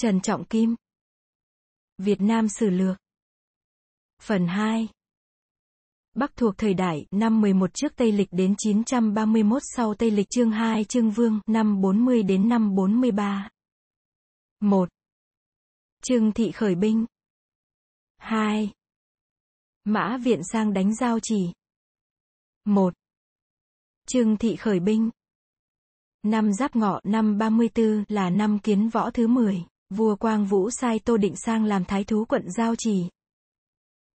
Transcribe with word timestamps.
Trần 0.00 0.20
Trọng 0.20 0.44
Kim 0.44 0.74
Việt 1.98 2.20
Nam 2.20 2.48
Sử 2.48 2.70
Lược 2.70 2.96
Phần 4.22 4.46
2 4.46 4.88
Bắc 6.14 6.36
thuộc 6.36 6.54
thời 6.58 6.74
đại, 6.74 7.06
năm 7.10 7.40
11 7.40 7.70
trước 7.74 7.92
Tây 7.96 8.12
lịch 8.12 8.28
đến 8.30 8.54
931 8.58 9.62
sau 9.76 9.94
Tây 9.94 10.10
lịch 10.10 10.26
chương 10.30 10.50
2 10.50 10.84
chương 10.84 11.10
vương, 11.10 11.40
năm 11.46 11.80
40 11.80 12.22
đến 12.22 12.48
năm 12.48 12.74
43. 12.74 13.50
1. 14.60 14.88
Trương 16.02 16.32
Thị 16.32 16.52
khởi 16.52 16.74
binh. 16.74 17.06
2. 18.18 18.72
Mã 19.84 20.18
Viện 20.22 20.40
sang 20.52 20.72
đánh 20.72 20.94
giao 20.94 21.18
chỉ. 21.22 21.52
1. 22.64 22.94
Trương 24.06 24.36
Thị 24.36 24.56
khởi 24.56 24.80
binh. 24.80 25.10
Năm 26.22 26.52
Giáp 26.52 26.76
Ngọ 26.76 27.00
năm 27.04 27.38
34 27.38 28.04
là 28.08 28.30
năm 28.30 28.58
kiến 28.58 28.88
võ 28.88 29.10
thứ 29.10 29.26
10, 29.26 29.64
vua 29.90 30.16
Quang 30.16 30.46
Vũ 30.46 30.70
sai 30.70 30.98
Tô 30.98 31.16
Định 31.16 31.34
sang 31.36 31.64
làm 31.64 31.84
thái 31.84 32.04
thú 32.04 32.24
quận 32.24 32.50
Giao 32.50 32.74
Trì. 32.76 33.04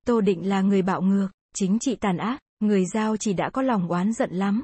Tô 0.06 0.20
Định 0.20 0.48
là 0.48 0.60
người 0.60 0.82
bạo 0.82 1.02
ngược, 1.02 1.28
chính 1.54 1.78
trị 1.80 1.96
tàn 1.96 2.16
ác, 2.16 2.40
người 2.60 2.84
Giao 2.94 3.16
Trì 3.16 3.32
đã 3.32 3.50
có 3.50 3.62
lòng 3.62 3.88
oán 3.88 4.12
giận 4.12 4.30
lắm. 4.32 4.62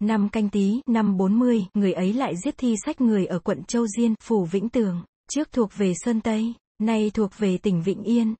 Năm 0.00 0.28
canh 0.28 0.48
tí, 0.48 0.80
năm 0.86 1.16
40, 1.16 1.66
người 1.74 1.92
ấy 1.92 2.12
lại 2.12 2.34
giết 2.44 2.54
thi 2.58 2.74
sách 2.84 3.00
người 3.00 3.26
ở 3.26 3.38
quận 3.38 3.64
Châu 3.64 3.86
Diên, 3.86 4.14
phủ 4.22 4.44
Vĩnh 4.44 4.68
Tường, 4.68 5.04
trước 5.30 5.52
thuộc 5.52 5.70
về 5.76 5.92
Sơn 6.04 6.20
Tây, 6.20 6.54
nay 6.78 7.10
thuộc 7.14 7.30
về 7.38 7.58
tỉnh 7.58 7.82
Vĩnh 7.82 8.02
Yên. 8.02 8.34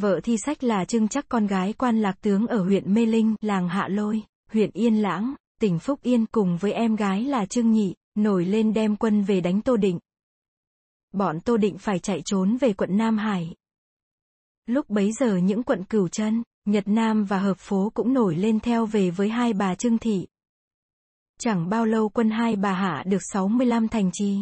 Vợ 0.00 0.20
thi 0.22 0.36
sách 0.46 0.64
là 0.64 0.84
Trưng 0.84 1.08
chắc 1.08 1.28
con 1.28 1.46
gái 1.46 1.72
quan 1.72 1.98
lạc 2.00 2.20
tướng 2.20 2.46
ở 2.46 2.64
huyện 2.64 2.94
Mê 2.94 3.06
Linh, 3.06 3.34
làng 3.40 3.68
Hạ 3.68 3.88
Lôi, 3.88 4.22
huyện 4.52 4.70
Yên 4.72 5.02
Lãng, 5.02 5.34
tỉnh 5.60 5.78
Phúc 5.78 5.98
Yên 6.02 6.26
cùng 6.26 6.56
với 6.56 6.72
em 6.72 6.96
gái 6.96 7.24
là 7.24 7.46
Trương 7.46 7.70
Nhị, 7.70 7.94
nổi 8.14 8.44
lên 8.44 8.72
đem 8.72 8.96
quân 8.96 9.22
về 9.22 9.40
đánh 9.40 9.62
Tô 9.62 9.76
Định. 9.76 9.98
Bọn 11.14 11.40
Tô 11.40 11.56
Định 11.56 11.78
phải 11.78 11.98
chạy 11.98 12.22
trốn 12.24 12.56
về 12.56 12.72
quận 12.72 12.96
Nam 12.96 13.18
Hải. 13.18 13.54
Lúc 14.66 14.90
bấy 14.90 15.12
giờ 15.12 15.36
những 15.36 15.62
quận 15.62 15.84
Cửu 15.84 16.08
Chân, 16.08 16.42
Nhật 16.64 16.88
Nam 16.88 17.24
và 17.24 17.38
Hợp 17.38 17.58
Phố 17.58 17.92
cũng 17.94 18.14
nổi 18.14 18.36
lên 18.36 18.60
theo 18.60 18.86
về 18.86 19.10
với 19.10 19.28
hai 19.28 19.52
bà 19.52 19.74
Trương 19.74 19.98
Thị. 19.98 20.26
Chẳng 21.38 21.68
bao 21.68 21.86
lâu 21.86 22.08
quân 22.08 22.30
hai 22.30 22.56
bà 22.56 22.72
hạ 22.72 23.04
được 23.06 23.18
65 23.32 23.88
thành 23.88 24.10
trì. 24.12 24.38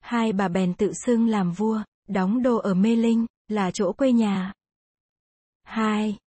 Hai 0.00 0.32
bà 0.32 0.48
bèn 0.48 0.74
tự 0.74 0.92
xưng 1.06 1.28
làm 1.28 1.52
vua, 1.52 1.82
đóng 2.08 2.42
đô 2.42 2.56
ở 2.56 2.74
Mê 2.74 2.96
Linh, 2.96 3.26
là 3.48 3.70
chỗ 3.70 3.92
quê 3.92 4.12
nhà. 4.12 4.52
2. 5.62 6.18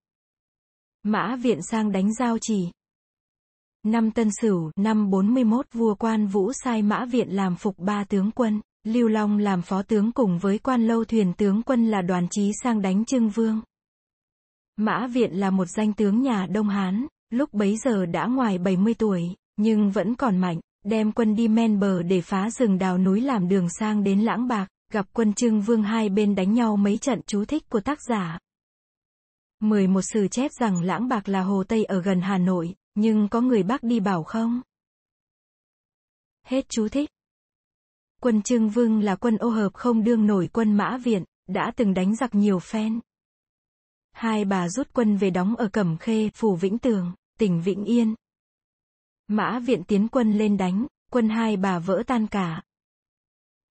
Mã 1.04 1.36
Viện 1.36 1.60
sang 1.62 1.92
đánh 1.92 2.14
giao 2.14 2.38
chỉ. 2.42 2.72
Năm 3.84 4.12
Tân 4.12 4.30
Sửu, 4.42 4.72
năm 4.76 5.10
41 5.10 5.66
vua 5.74 5.96
quan 5.96 6.28
Vũ 6.28 6.52
sai 6.54 6.82
Mã 6.82 7.06
Viện 7.06 7.30
làm 7.30 7.56
phục 7.56 7.80
ba 7.80 8.04
tướng 8.04 8.32
quân, 8.32 8.62
Lưu 8.88 9.08
Long 9.08 9.38
làm 9.38 9.62
phó 9.62 9.82
tướng 9.82 10.12
cùng 10.12 10.40
với 10.40 10.58
quan 10.60 10.88
lâu 10.88 11.06
thuyền 11.06 11.34
tướng 11.34 11.64
quân 11.64 11.88
là 11.88 12.02
đoàn 12.02 12.28
trí 12.32 12.52
sang 12.64 12.82
đánh 12.82 13.06
Trưng 13.06 13.30
Vương. 13.30 13.62
Mã 14.78 15.08
Viện 15.08 15.40
là 15.40 15.50
một 15.50 15.66
danh 15.66 15.94
tướng 15.94 16.22
nhà 16.22 16.46
Đông 16.46 16.70
Hán, 16.70 17.08
lúc 17.30 17.54
bấy 17.54 17.78
giờ 17.78 18.06
đã 18.06 18.26
ngoài 18.26 18.58
70 18.58 18.94
tuổi, 18.94 19.36
nhưng 19.58 19.92
vẫn 19.92 20.16
còn 20.16 20.38
mạnh, 20.38 20.60
đem 20.86 21.12
quân 21.12 21.36
đi 21.36 21.48
men 21.48 21.80
bờ 21.80 22.04
để 22.04 22.22
phá 22.22 22.50
rừng 22.50 22.78
đào 22.78 22.98
núi 22.98 23.22
làm 23.22 23.48
đường 23.48 23.70
sang 23.70 24.04
đến 24.04 24.20
Lãng 24.20 24.48
Bạc, 24.48 24.68
gặp 24.94 25.06
quân 25.14 25.34
Trưng 25.34 25.62
Vương 25.62 25.84
hai 25.84 26.10
bên 26.10 26.36
đánh 26.36 26.54
nhau 26.54 26.76
mấy 26.76 26.98
trận 26.98 27.22
chú 27.28 27.46
thích 27.46 27.70
của 27.70 27.80
tác 27.80 28.00
giả. 28.10 28.40
11 29.60 30.02
sử 30.02 30.28
chép 30.28 30.52
rằng 30.60 30.82
Lãng 30.82 31.08
Bạc 31.08 31.30
là 31.30 31.42
hồ 31.42 31.64
Tây 31.64 31.84
ở 31.84 32.02
gần 32.02 32.22
Hà 32.22 32.38
Nội, 32.38 32.76
nhưng 32.96 33.28
có 33.30 33.42
người 33.42 33.64
Bắc 33.64 33.84
đi 33.84 34.00
bảo 34.00 34.24
không? 34.24 34.62
Hết 36.46 36.70
chú 36.70 36.88
thích. 36.88 37.10
Quân 38.22 38.42
Trương 38.42 38.70
Vương 38.70 39.02
là 39.02 39.16
quân 39.16 39.38
ô 39.38 39.50
hợp 39.50 39.74
không 39.74 40.04
đương 40.04 40.28
nổi 40.28 40.50
quân 40.54 40.74
Mã 40.74 40.98
Viện, 40.98 41.24
đã 41.48 41.72
từng 41.76 41.94
đánh 41.94 42.16
giặc 42.16 42.36
nhiều 42.36 42.60
phen. 42.60 43.00
Hai 44.12 44.46
bà 44.46 44.70
rút 44.70 44.88
quân 44.94 45.18
về 45.18 45.30
đóng 45.30 45.56
ở 45.56 45.68
Cẩm 45.68 45.98
Khê, 45.98 46.30
Phủ 46.34 46.56
Vĩnh 46.56 46.78
Tường, 46.78 47.14
tỉnh 47.40 47.62
Vĩnh 47.62 47.86
Yên. 47.86 48.16
Mã 49.28 49.60
Viện 49.60 49.84
tiến 49.84 50.08
quân 50.08 50.34
lên 50.34 50.58
đánh, 50.58 50.88
quân 51.12 51.30
hai 51.30 51.58
bà 51.58 51.80
vỡ 51.80 52.04
tan 52.08 52.28
cả. 52.28 52.62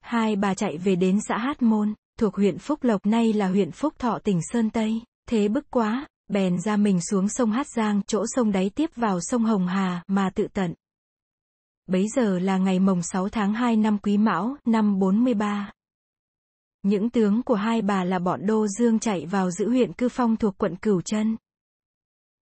Hai 0.00 0.36
bà 0.36 0.54
chạy 0.54 0.78
về 0.78 0.96
đến 0.96 1.18
xã 1.28 1.38
Hát 1.38 1.62
Môn, 1.62 1.94
thuộc 2.18 2.34
huyện 2.34 2.58
Phúc 2.58 2.84
Lộc 2.84 3.06
nay 3.06 3.32
là 3.32 3.48
huyện 3.48 3.70
Phúc 3.70 3.94
Thọ 3.98 4.18
tỉnh 4.24 4.40
Sơn 4.52 4.70
Tây, 4.70 5.02
thế 5.28 5.48
bức 5.48 5.70
quá, 5.70 6.06
bèn 6.28 6.60
ra 6.60 6.76
mình 6.76 7.00
xuống 7.00 7.28
sông 7.28 7.52
Hát 7.52 7.66
Giang, 7.68 8.00
chỗ 8.06 8.24
sông 8.28 8.52
đáy 8.52 8.70
tiếp 8.70 8.90
vào 8.96 9.18
sông 9.20 9.44
Hồng 9.44 9.66
Hà, 9.66 10.02
mà 10.06 10.30
tự 10.34 10.48
tận. 10.52 10.74
Bấy 11.86 12.08
giờ 12.08 12.38
là 12.38 12.58
ngày 12.58 12.78
mồng 12.78 13.02
6 13.02 13.28
tháng 13.28 13.54
2 13.54 13.76
năm 13.76 13.98
Quý 13.98 14.18
Mão, 14.18 14.56
năm 14.64 14.98
43. 14.98 15.72
Những 16.82 17.10
tướng 17.10 17.42
của 17.42 17.54
hai 17.54 17.82
bà 17.82 18.04
là 18.04 18.18
bọn 18.18 18.46
Đô 18.46 18.66
Dương 18.66 18.98
chạy 18.98 19.26
vào 19.26 19.50
giữ 19.50 19.68
huyện 19.68 19.92
Cư 19.92 20.08
Phong 20.08 20.36
thuộc 20.36 20.58
quận 20.58 20.76
Cửu 20.76 21.00
Chân. 21.00 21.36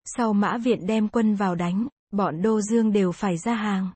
Sau 0.04 0.32
mã 0.32 0.58
viện 0.58 0.86
đem 0.86 1.08
quân 1.08 1.34
vào 1.34 1.54
đánh, 1.54 1.86
bọn 2.10 2.42
Đô 2.42 2.60
Dương 2.60 2.92
đều 2.92 3.12
phải 3.12 3.38
ra 3.38 3.54
hàng. 3.54 3.88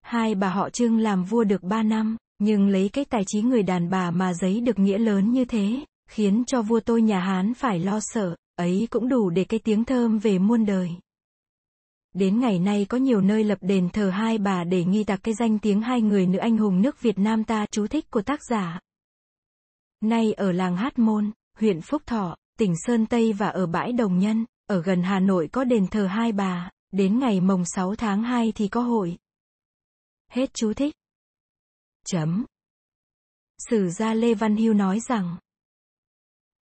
Hai 0.00 0.34
bà 0.34 0.48
họ 0.48 0.70
Trương 0.70 0.98
làm 0.98 1.24
vua 1.24 1.44
được 1.44 1.62
ba 1.62 1.82
năm, 1.82 2.16
nhưng 2.38 2.68
lấy 2.68 2.88
cái 2.88 3.04
tài 3.04 3.22
trí 3.26 3.42
người 3.42 3.62
đàn 3.62 3.90
bà 3.90 4.10
mà 4.10 4.34
giấy 4.34 4.60
được 4.60 4.78
nghĩa 4.78 4.98
lớn 4.98 5.32
như 5.32 5.44
thế, 5.44 5.84
khiến 6.10 6.44
cho 6.46 6.62
vua 6.62 6.80
tôi 6.80 7.02
nhà 7.02 7.20
Hán 7.20 7.54
phải 7.54 7.78
lo 7.78 7.98
sợ, 8.02 8.36
ấy 8.56 8.88
cũng 8.90 9.08
đủ 9.08 9.30
để 9.30 9.44
cái 9.44 9.60
tiếng 9.64 9.84
thơm 9.84 10.18
về 10.18 10.38
muôn 10.38 10.66
đời. 10.66 10.90
Đến 12.12 12.40
ngày 12.40 12.58
nay 12.58 12.86
có 12.88 12.98
nhiều 12.98 13.20
nơi 13.20 13.44
lập 13.44 13.58
đền 13.60 13.88
thờ 13.90 14.10
hai 14.10 14.38
bà 14.38 14.64
để 14.64 14.84
nghi 14.84 15.04
tạc 15.04 15.20
cái 15.22 15.34
danh 15.34 15.58
tiếng 15.58 15.80
hai 15.80 16.02
người 16.02 16.26
nữ 16.26 16.38
anh 16.38 16.56
hùng 16.56 16.82
nước 16.82 17.00
Việt 17.00 17.18
Nam 17.18 17.44
ta 17.44 17.66
chú 17.70 17.86
thích 17.86 18.10
của 18.10 18.22
tác 18.22 18.40
giả. 18.50 18.80
Nay 20.00 20.32
ở 20.32 20.52
làng 20.52 20.76
Hát 20.76 20.98
Môn, 20.98 21.30
huyện 21.58 21.80
Phúc 21.80 22.02
Thọ, 22.06 22.36
tỉnh 22.58 22.74
Sơn 22.86 23.06
Tây 23.06 23.32
và 23.32 23.48
ở 23.48 23.66
bãi 23.66 23.92
Đồng 23.92 24.18
Nhân, 24.18 24.44
ở 24.66 24.82
gần 24.82 25.02
Hà 25.02 25.20
Nội 25.20 25.48
có 25.52 25.64
đền 25.64 25.86
thờ 25.86 26.06
hai 26.06 26.32
bà, 26.32 26.70
đến 26.92 27.18
ngày 27.18 27.40
mồng 27.40 27.62
6 27.64 27.94
tháng 27.94 28.22
2 28.22 28.52
thì 28.54 28.68
có 28.68 28.80
hội. 28.80 29.16
Hết 30.30 30.54
chú 30.54 30.72
thích. 30.72 30.94
Chấm. 32.06 32.44
Sử 33.70 33.88
gia 33.90 34.14
Lê 34.14 34.34
Văn 34.34 34.56
Hưu 34.56 34.74
nói 34.74 35.00
rằng, 35.08 35.36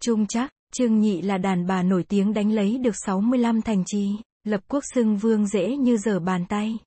Trung 0.03 0.27
chắc, 0.27 0.53
Trương 0.73 0.99
Nhị 0.99 1.23
là 1.23 1.39
đàn 1.39 1.67
bà 1.67 1.83
nổi 1.83 2.05
tiếng 2.09 2.35
đánh 2.35 2.53
lấy 2.53 2.79
được 2.79 2.95
65 3.07 3.63
thành 3.63 3.85
trì, 3.87 4.17
lập 4.47 4.61
quốc 4.69 4.85
xưng 4.95 5.17
vương 5.17 5.47
dễ 5.47 5.77
như 5.77 5.97
giở 5.97 6.21
bàn 6.21 6.47
tay. 6.49 6.79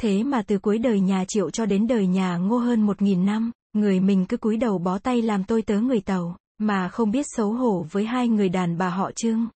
Thế 0.00 0.22
mà 0.22 0.42
từ 0.42 0.58
cuối 0.58 0.78
đời 0.78 1.00
nhà 1.00 1.24
Triệu 1.28 1.50
cho 1.50 1.66
đến 1.66 1.86
đời 1.86 2.06
nhà 2.06 2.36
Ngô 2.36 2.58
hơn 2.58 2.80
một 2.80 3.02
nghìn 3.02 3.26
năm, 3.26 3.50
người 3.72 4.00
mình 4.00 4.26
cứ 4.26 4.36
cúi 4.36 4.56
đầu 4.56 4.78
bó 4.78 4.98
tay 4.98 5.22
làm 5.22 5.44
tôi 5.44 5.62
tớ 5.62 5.80
người 5.80 6.00
tàu, 6.00 6.36
mà 6.58 6.88
không 6.88 7.10
biết 7.10 7.26
xấu 7.36 7.52
hổ 7.52 7.86
với 7.90 8.04
hai 8.04 8.28
người 8.28 8.48
đàn 8.48 8.78
bà 8.78 8.88
họ 8.88 9.10
Trương. 9.16 9.48